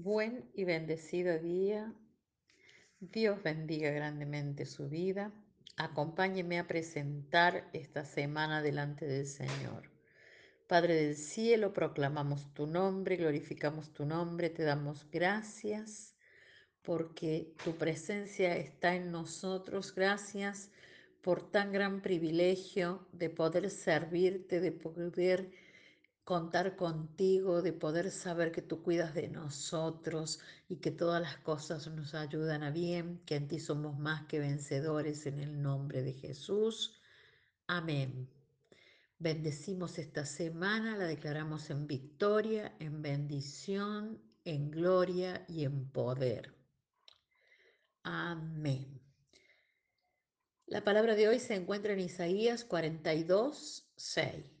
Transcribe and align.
Buen 0.00 0.48
y 0.54 0.62
bendecido 0.62 1.40
día. 1.40 1.92
Dios 3.00 3.42
bendiga 3.42 3.90
grandemente 3.90 4.64
su 4.64 4.88
vida. 4.88 5.32
Acompáñeme 5.76 6.60
a 6.60 6.68
presentar 6.68 7.68
esta 7.72 8.04
semana 8.04 8.62
delante 8.62 9.06
del 9.06 9.26
Señor. 9.26 9.90
Padre 10.68 10.94
del 10.94 11.16
cielo, 11.16 11.72
proclamamos 11.72 12.54
tu 12.54 12.68
nombre, 12.68 13.16
glorificamos 13.16 13.92
tu 13.92 14.06
nombre, 14.06 14.50
te 14.50 14.62
damos 14.62 15.10
gracias 15.10 16.14
porque 16.82 17.52
tu 17.64 17.72
presencia 17.76 18.56
está 18.56 18.94
en 18.94 19.10
nosotros. 19.10 19.92
Gracias 19.92 20.70
por 21.22 21.50
tan 21.50 21.72
gran 21.72 22.02
privilegio 22.02 23.04
de 23.10 23.30
poder 23.30 23.68
servirte, 23.68 24.60
de 24.60 24.70
poder 24.70 25.50
contar 26.28 26.76
contigo, 26.76 27.62
de 27.62 27.72
poder 27.72 28.10
saber 28.10 28.52
que 28.52 28.60
tú 28.60 28.82
cuidas 28.82 29.14
de 29.14 29.28
nosotros 29.28 30.40
y 30.68 30.76
que 30.76 30.90
todas 30.90 31.22
las 31.22 31.38
cosas 31.38 31.88
nos 31.88 32.14
ayudan 32.14 32.62
a 32.62 32.70
bien, 32.70 33.22
que 33.24 33.36
en 33.36 33.48
ti 33.48 33.58
somos 33.58 33.98
más 33.98 34.26
que 34.26 34.38
vencedores 34.38 35.24
en 35.24 35.38
el 35.38 35.62
nombre 35.62 36.02
de 36.02 36.12
Jesús. 36.12 37.00
Amén. 37.66 38.28
Bendecimos 39.18 39.98
esta 39.98 40.26
semana, 40.26 40.98
la 40.98 41.06
declaramos 41.06 41.70
en 41.70 41.86
victoria, 41.86 42.76
en 42.78 43.00
bendición, 43.00 44.20
en 44.44 44.70
gloria 44.70 45.46
y 45.48 45.64
en 45.64 45.88
poder. 45.88 46.54
Amén. 48.02 49.00
La 50.66 50.84
palabra 50.84 51.14
de 51.14 51.26
hoy 51.26 51.40
se 51.40 51.54
encuentra 51.54 51.94
en 51.94 52.00
Isaías 52.00 52.66
42, 52.66 53.90
6 53.96 54.57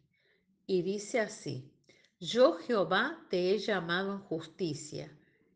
y 0.68 0.82
dice 0.82 1.18
así, 1.18 1.72
Yo 2.20 2.58
Jehová 2.58 3.26
te 3.30 3.50
he 3.50 3.58
llamado 3.58 4.12
en 4.12 4.20
justicia 4.20 5.10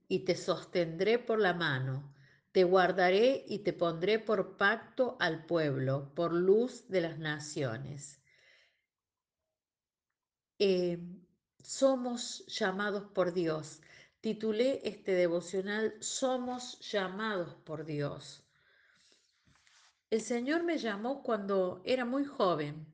y 0.09 0.21
te 0.21 0.35
sostendré 0.35 1.19
por 1.19 1.39
la 1.39 1.53
mano, 1.53 2.15
te 2.51 2.65
guardaré 2.65 3.45
y 3.47 3.59
te 3.59 3.75
pondré 3.75 4.19
por 4.19 4.57
pacto 4.57 5.19
al 5.21 5.45
pueblo, 5.45 6.13
por 6.15 6.33
luz 6.33 6.89
de 6.89 7.03
las 7.03 7.19
naciones. 7.19 8.23
Eh, 10.59 10.99
somos 11.63 12.47
llamados 12.47 13.05
por 13.13 13.35
Dios. 13.35 13.83
Titulé 14.21 14.81
este 14.85 15.13
devocional 15.13 15.95
Somos 16.01 16.79
llamados 16.81 17.55
por 17.65 17.85
Dios. 17.85 18.45
El 20.09 20.23
Señor 20.23 20.63
me 20.63 20.79
llamó 20.79 21.23
cuando 21.23 21.83
era 21.85 22.07
muy 22.07 22.25
joven. 22.25 22.87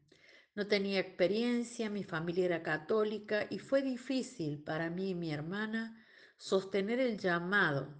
No 0.58 0.66
tenía 0.66 0.98
experiencia, 0.98 1.88
mi 1.88 2.02
familia 2.02 2.46
era 2.46 2.62
católica 2.64 3.46
y 3.48 3.60
fue 3.60 3.80
difícil 3.80 4.60
para 4.64 4.90
mí 4.90 5.10
y 5.10 5.14
mi 5.14 5.30
hermana 5.30 6.04
sostener 6.36 6.98
el 6.98 7.16
llamado. 7.16 7.94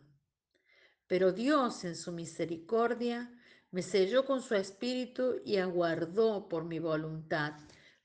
Pero 1.07 1.31
Dios 1.31 1.85
en 1.85 1.95
su 1.95 2.11
misericordia 2.11 3.33
me 3.71 3.83
selló 3.83 4.25
con 4.25 4.43
su 4.43 4.57
espíritu 4.57 5.41
y 5.45 5.59
aguardó 5.59 6.49
por 6.49 6.65
mi 6.65 6.81
voluntad. 6.81 7.53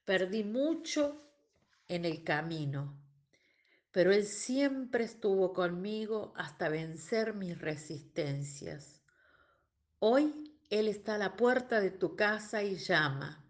Perdí 0.05 0.43
mucho 0.43 1.33
en 1.87 2.05
el 2.05 2.23
camino, 2.23 3.01
pero 3.91 4.11
Él 4.11 4.27
siempre 4.27 5.05
estuvo 5.05 5.51
conmigo 5.51 6.31
hasta 6.37 6.69
vencer 6.69 7.33
mis 7.33 7.59
resistencias. 7.59 9.01
Hoy 9.97 10.53
él 10.69 10.87
está 10.87 11.15
a 11.15 11.17
la 11.17 11.35
puerta 11.35 11.81
de 11.81 11.89
tu 11.89 12.15
casa 12.15 12.61
y 12.61 12.75
llama. 12.75 13.42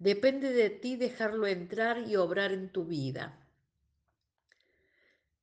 Depende 0.00 0.54
de 0.54 0.70
ti 0.70 0.96
dejarlo 0.96 1.46
entrar 1.46 2.08
y 2.08 2.16
obrar 2.16 2.52
en 2.52 2.72
tu 2.72 2.86
vida. 2.86 3.38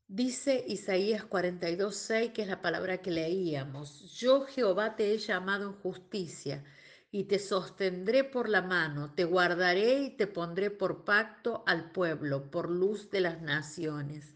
Dice 0.08 0.66
Isaías 0.68 1.24
42:6, 1.24 2.34
que 2.34 2.42
es 2.42 2.48
la 2.48 2.60
palabra 2.60 2.98
que 2.98 3.12
leíamos, 3.12 4.18
yo 4.18 4.48
Jehová 4.48 4.96
te 4.96 5.14
he 5.14 5.18
llamado 5.20 5.68
en 5.68 5.74
justicia 5.74 6.66
y 7.12 7.26
te 7.26 7.38
sostendré 7.38 8.24
por 8.24 8.50
la 8.50 8.64
mano, 8.64 9.14
te 9.14 9.26
guardaré 9.26 10.02
y 10.02 10.10
te 10.18 10.26
pondré 10.26 10.72
por 10.72 11.06
pacto 11.06 11.64
al 11.68 11.92
pueblo, 11.92 12.50
por 12.50 12.72
luz 12.72 13.12
de 13.12 13.22
las 13.22 13.40
naciones. 13.44 14.34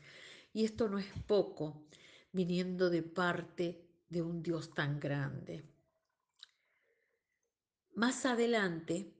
Y 0.54 0.66
esto 0.66 0.88
no 0.88 1.00
es 1.00 1.12
poco, 1.26 1.88
viniendo 2.32 2.92
de 2.92 3.02
parte 3.02 3.88
de 4.08 4.22
un 4.22 4.44
Dios 4.44 4.72
tan 4.76 5.00
grande. 5.00 5.64
Más 7.96 8.28
adelante 8.28 9.16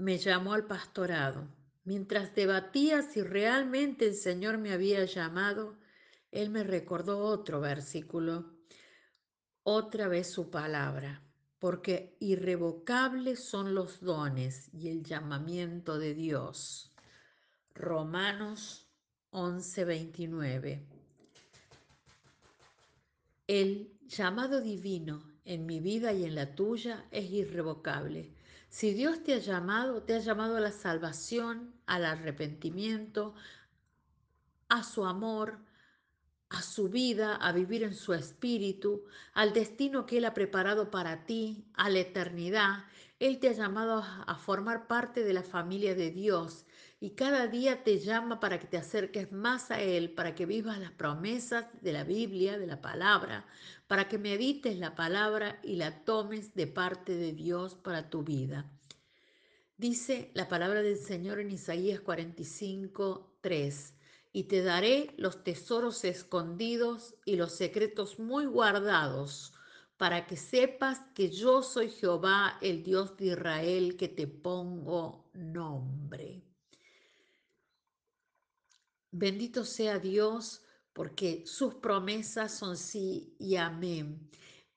me 0.00 0.16
llamó 0.16 0.54
al 0.54 0.66
pastorado. 0.66 1.46
Mientras 1.84 2.34
debatía 2.34 3.02
si 3.02 3.20
realmente 3.22 4.06
el 4.06 4.14
Señor 4.14 4.56
me 4.56 4.72
había 4.72 5.04
llamado, 5.04 5.76
Él 6.30 6.48
me 6.48 6.64
recordó 6.64 7.18
otro 7.18 7.60
versículo, 7.60 8.50
otra 9.62 10.08
vez 10.08 10.30
su 10.30 10.48
palabra, 10.48 11.22
porque 11.58 12.16
irrevocables 12.18 13.44
son 13.44 13.74
los 13.74 14.00
dones 14.00 14.70
y 14.72 14.88
el 14.88 15.04
llamamiento 15.04 15.98
de 15.98 16.14
Dios. 16.14 16.94
Romanos 17.74 18.88
11:29. 19.32 20.86
El 23.46 23.98
llamado 24.06 24.62
divino 24.62 25.22
en 25.44 25.66
mi 25.66 25.78
vida 25.80 26.14
y 26.14 26.24
en 26.24 26.34
la 26.36 26.54
tuya 26.54 27.04
es 27.10 27.30
irrevocable. 27.30 28.39
Si 28.70 28.94
Dios 28.94 29.24
te 29.24 29.34
ha 29.34 29.38
llamado, 29.38 30.04
te 30.04 30.14
ha 30.14 30.20
llamado 30.20 30.56
a 30.56 30.60
la 30.60 30.70
salvación, 30.70 31.74
al 31.86 32.04
arrepentimiento, 32.04 33.34
a 34.68 34.84
su 34.84 35.04
amor, 35.04 35.58
a 36.48 36.62
su 36.62 36.88
vida, 36.88 37.34
a 37.34 37.50
vivir 37.50 37.82
en 37.82 37.96
su 37.96 38.14
espíritu, 38.14 39.04
al 39.34 39.52
destino 39.52 40.06
que 40.06 40.18
Él 40.18 40.24
ha 40.24 40.34
preparado 40.34 40.88
para 40.88 41.26
ti, 41.26 41.64
a 41.74 41.90
la 41.90 41.98
eternidad. 41.98 42.84
Él 43.18 43.40
te 43.40 43.48
ha 43.48 43.52
llamado 43.52 44.04
a 44.04 44.34
formar 44.36 44.86
parte 44.86 45.24
de 45.24 45.32
la 45.32 45.42
familia 45.42 45.96
de 45.96 46.12
Dios 46.12 46.64
y 47.02 47.12
cada 47.12 47.46
día 47.46 47.82
te 47.82 47.98
llama 47.98 48.40
para 48.40 48.60
que 48.60 48.66
te 48.66 48.76
acerques 48.76 49.32
más 49.32 49.70
a 49.70 49.80
Él, 49.80 50.12
para 50.12 50.34
que 50.34 50.44
vivas 50.44 50.78
las 50.78 50.92
promesas 50.92 51.64
de 51.80 51.92
la 51.94 52.04
Biblia, 52.04 52.58
de 52.58 52.66
la 52.66 52.82
palabra, 52.82 53.46
para 53.86 54.06
que 54.06 54.18
medites 54.18 54.78
la 54.78 54.94
palabra 54.94 55.58
y 55.62 55.76
la 55.76 56.04
tomes 56.04 56.54
de 56.54 56.66
parte 56.66 57.16
de 57.16 57.32
Dios 57.32 57.74
para 57.74 58.10
tu 58.10 58.22
vida. 58.22 58.70
Dice 59.78 60.30
la 60.34 60.46
palabra 60.46 60.82
del 60.82 60.98
Señor 60.98 61.40
en 61.40 61.50
Isaías 61.50 62.00
45, 62.00 63.38
3 63.40 63.94
y 64.32 64.44
te 64.44 64.62
daré 64.62 65.14
los 65.16 65.42
tesoros 65.42 66.04
escondidos 66.04 67.14
y 67.24 67.36
los 67.36 67.52
secretos 67.52 68.18
muy 68.18 68.44
guardados, 68.44 69.54
para 69.96 70.26
que 70.26 70.36
sepas 70.36 71.00
que 71.14 71.30
yo 71.30 71.62
soy 71.62 71.88
Jehová, 71.88 72.58
el 72.60 72.82
Dios 72.82 73.16
de 73.16 73.26
Israel, 73.28 73.96
que 73.96 74.08
te 74.08 74.26
pongo 74.26 75.30
nombre. 75.32 76.49
Bendito 79.12 79.64
sea 79.64 79.98
Dios, 79.98 80.62
porque 80.92 81.44
sus 81.46 81.74
promesas 81.74 82.56
son 82.56 82.76
sí 82.76 83.34
y 83.38 83.56
amén. 83.56 84.30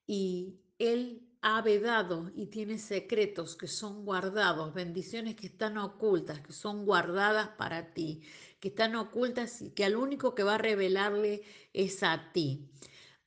Y 0.07 0.55
Él 0.79 1.27
ha 1.41 1.61
vedado 1.61 2.31
y 2.35 2.47
tiene 2.47 2.77
secretos 2.77 3.55
que 3.55 3.67
son 3.67 4.05
guardados, 4.05 4.73
bendiciones 4.73 5.35
que 5.35 5.47
están 5.47 5.77
ocultas, 5.77 6.39
que 6.39 6.53
son 6.53 6.85
guardadas 6.85 7.49
para 7.57 7.93
ti, 7.93 8.21
que 8.59 8.69
están 8.69 8.95
ocultas 8.95 9.61
y 9.61 9.71
que 9.71 9.83
al 9.83 9.97
único 9.97 10.33
que 10.35 10.43
va 10.43 10.55
a 10.55 10.57
revelarle 10.57 11.43
es 11.73 12.01
a 12.01 12.31
ti. 12.31 12.69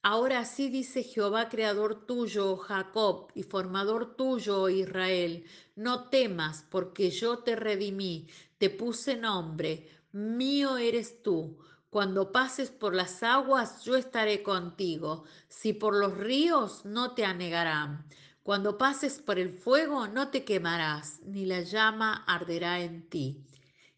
Ahora 0.03 0.45
sí 0.45 0.71
dice 0.71 1.03
Jehová, 1.03 1.49
creador 1.49 2.07
tuyo, 2.07 2.57
Jacob, 2.57 3.33
y 3.35 3.43
formador 3.43 4.17
tuyo, 4.17 4.69
Israel, 4.69 5.45
no 5.75 6.09
temas, 6.09 6.65
porque 6.71 7.11
yo 7.11 7.41
te 7.41 7.57
redimí, 7.57 8.29
te 8.57 8.71
puse 8.71 9.17
nombre, 9.17 9.89
mío 10.17 10.79
eres 10.79 11.23
tú. 11.23 11.59
Cuando 11.91 12.33
pases 12.33 12.71
por 12.71 12.95
las 12.95 13.23
aguas, 13.23 13.85
yo 13.85 13.97
estaré 13.97 14.43
contigo. 14.43 15.25
Si 15.49 15.73
por 15.73 15.95
los 15.95 16.17
ríos, 16.17 16.85
no 16.85 17.15
te 17.15 17.25
anegarán. 17.25 18.07
Cuando 18.43 18.79
pases 18.79 19.21
por 19.21 19.39
el 19.39 19.53
fuego, 19.53 20.09
no 20.09 20.31
te 20.31 20.45
quemarás, 20.45 21.21
ni 21.25 21.45
la 21.45 21.61
llama 21.61 22.25
arderá 22.27 22.81
en 22.81 23.09
ti. 23.09 23.45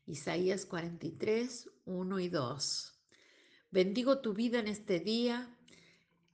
Isaías 0.06 0.66
43, 0.66 1.70
1 1.84 2.20
y 2.20 2.28
2. 2.28 2.98
Bendigo 3.70 4.18
tu 4.18 4.32
vida 4.32 4.58
en 4.58 4.68
este 4.68 5.00
día. 5.00 5.54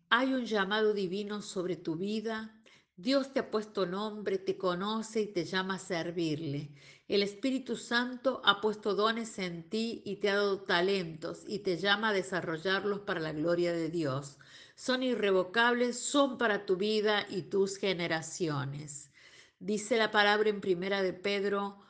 Hay 0.09 0.32
un 0.32 0.47
llamado 0.47 0.94
divino 0.94 1.43
sobre 1.43 1.76
tu 1.76 1.97
vida. 1.97 2.62
Dios 2.96 3.32
te 3.32 3.41
ha 3.41 3.50
puesto 3.50 3.87
nombre, 3.87 4.38
te 4.38 4.56
conoce 4.56 5.23
y 5.23 5.26
te 5.26 5.44
llama 5.44 5.75
a 5.75 5.79
servirle. 5.81 6.70
El 7.08 7.25
Espíritu 7.25 7.76
Santo 7.76 8.41
ha 8.44 8.61
puesto 8.61 8.94
dones 8.94 9.41
en 9.41 9.69
ti 9.69 10.00
y 10.05 10.17
te 10.17 10.31
ha 10.31 10.37
dado 10.37 10.61
talentos 10.61 11.43
y 11.49 11.58
te 11.58 11.76
llama 11.76 12.11
a 12.11 12.12
desarrollarlos 12.12 13.00
para 13.00 13.19
la 13.19 13.32
gloria 13.32 13.73
de 13.73 13.88
Dios. 13.88 14.38
Son 14.76 15.02
irrevocables, 15.02 15.99
son 15.99 16.38
para 16.38 16.67
tu 16.67 16.76
vida 16.76 17.26
y 17.29 17.43
tus 17.43 17.79
generaciones. 17.79 19.11
Dice 19.58 19.97
la 19.97 20.12
palabra 20.12 20.49
en 20.50 20.61
primera 20.61 21.02
de 21.02 21.14
Pedro 21.14 21.81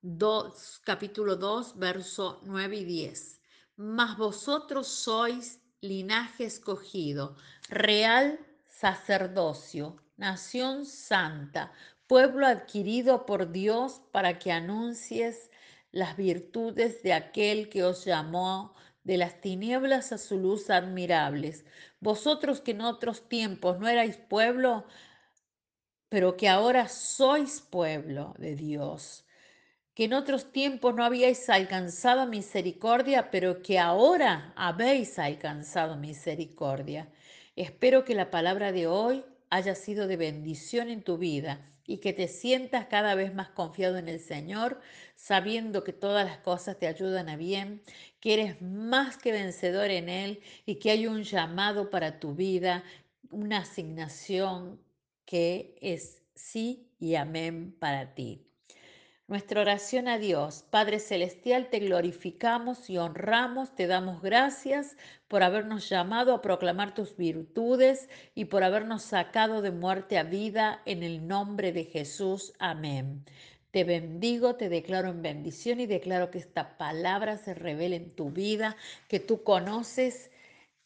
2, 0.00 0.80
capítulo 0.82 1.36
2, 1.36 1.78
verso 1.78 2.40
9 2.44 2.74
y 2.78 2.84
10. 2.86 3.42
Mas 3.76 4.16
vosotros 4.16 4.88
sois 4.88 5.60
linaje 5.82 6.44
escogido, 6.44 7.36
real 7.68 8.40
sacerdocio, 8.66 9.96
nación 10.18 10.84
santa, 10.84 11.72
pueblo 12.06 12.46
adquirido 12.46 13.24
por 13.24 13.50
Dios 13.50 14.02
para 14.12 14.38
que 14.38 14.52
anuncies 14.52 15.50
las 15.90 16.16
virtudes 16.16 17.02
de 17.02 17.14
aquel 17.14 17.70
que 17.70 17.84
os 17.84 18.04
llamó 18.04 18.74
de 19.04 19.16
las 19.16 19.40
tinieblas 19.40 20.12
a 20.12 20.18
su 20.18 20.38
luz 20.38 20.68
admirables. 20.68 21.64
Vosotros 22.00 22.60
que 22.60 22.72
en 22.72 22.82
otros 22.82 23.26
tiempos 23.28 23.78
no 23.78 23.88
erais 23.88 24.18
pueblo, 24.18 24.84
pero 26.10 26.36
que 26.36 26.48
ahora 26.48 26.88
sois 26.88 27.62
pueblo 27.62 28.34
de 28.38 28.54
Dios 28.54 29.24
que 29.98 30.04
en 30.04 30.12
otros 30.12 30.52
tiempos 30.52 30.94
no 30.94 31.02
habíais 31.02 31.50
alcanzado 31.50 32.24
misericordia, 32.28 33.32
pero 33.32 33.62
que 33.62 33.80
ahora 33.80 34.52
habéis 34.54 35.18
alcanzado 35.18 35.96
misericordia. 35.96 37.08
Espero 37.56 38.04
que 38.04 38.14
la 38.14 38.30
palabra 38.30 38.70
de 38.70 38.86
hoy 38.86 39.24
haya 39.50 39.74
sido 39.74 40.06
de 40.06 40.16
bendición 40.16 40.88
en 40.88 41.02
tu 41.02 41.18
vida 41.18 41.60
y 41.84 41.98
que 41.98 42.12
te 42.12 42.28
sientas 42.28 42.86
cada 42.86 43.14
vez 43.14 43.34
más 43.34 43.48
confiado 43.48 43.96
en 43.96 44.08
el 44.08 44.20
Señor, 44.20 44.80
sabiendo 45.16 45.84
que 45.84 45.94
todas 45.94 46.26
las 46.26 46.38
cosas 46.38 46.78
te 46.78 46.86
ayudan 46.86 47.28
a 47.30 47.36
bien, 47.36 47.82
que 48.20 48.34
eres 48.34 48.60
más 48.60 49.16
que 49.16 49.32
vencedor 49.32 49.90
en 49.90 50.08
Él 50.10 50.42
y 50.66 50.76
que 50.76 50.90
hay 50.90 51.06
un 51.06 51.22
llamado 51.22 51.88
para 51.90 52.20
tu 52.20 52.34
vida, 52.34 52.84
una 53.30 53.58
asignación 53.58 54.80
que 55.24 55.76
es 55.80 56.22
sí 56.34 56.90
y 56.98 57.14
amén 57.14 57.74
para 57.78 58.14
ti. 58.14 58.47
Nuestra 59.28 59.60
oración 59.60 60.08
a 60.08 60.16
Dios, 60.16 60.64
Padre 60.70 60.98
Celestial, 60.98 61.68
te 61.68 61.80
glorificamos 61.80 62.88
y 62.88 62.96
honramos, 62.96 63.74
te 63.74 63.86
damos 63.86 64.22
gracias 64.22 64.96
por 65.28 65.42
habernos 65.42 65.86
llamado 65.90 66.32
a 66.32 66.40
proclamar 66.40 66.94
tus 66.94 67.14
virtudes 67.14 68.08
y 68.34 68.46
por 68.46 68.64
habernos 68.64 69.02
sacado 69.02 69.60
de 69.60 69.70
muerte 69.70 70.16
a 70.16 70.22
vida 70.22 70.80
en 70.86 71.02
el 71.02 71.28
nombre 71.28 71.72
de 71.72 71.84
Jesús. 71.84 72.54
Amén. 72.58 73.26
Te 73.70 73.84
bendigo, 73.84 74.54
te 74.54 74.70
declaro 74.70 75.10
en 75.10 75.20
bendición 75.20 75.78
y 75.80 75.84
declaro 75.84 76.30
que 76.30 76.38
esta 76.38 76.78
palabra 76.78 77.36
se 77.36 77.52
revele 77.52 77.96
en 77.96 78.16
tu 78.16 78.30
vida, 78.30 78.76
que 79.08 79.20
tú 79.20 79.42
conoces 79.42 80.30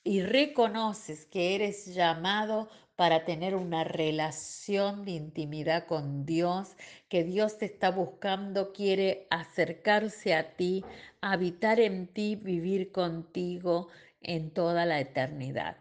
y 0.05 0.23
reconoces 0.23 1.27
que 1.27 1.55
eres 1.55 1.95
llamado 1.95 2.69
para 2.97 3.25
tener 3.25 3.55
una 3.57 3.85
relación 3.85 5.05
de 5.05 5.13
intimidad 5.13 5.87
con 5.87 6.27
Dios, 6.27 6.77
que 7.09 7.25
Dios 7.25 7.59
te 7.59 7.67
está 7.67 7.91
buscando, 7.91 8.73
quiere 8.73 9.27
acercarse 9.31 10.35
a 10.35 10.57
ti, 10.57 10.85
habitar 11.21 11.81
en 11.81 12.07
ti, 12.07 12.37
vivir 12.37 12.93
contigo 12.93 13.89
en 14.21 14.51
toda 14.53 14.85
la 14.87 15.01
eternidad. 15.01 15.79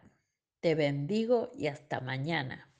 Te 0.61 0.75
bendigo 0.75 1.51
y 1.57 1.67
hasta 1.67 1.99
mañana. 1.99 2.70